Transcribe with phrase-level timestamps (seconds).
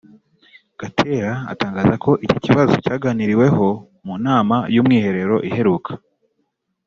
[0.79, 3.67] Gatera atangaza ko iki kibazo cyaganiriweho
[4.05, 5.91] mu nama y’Umwiherero iheruka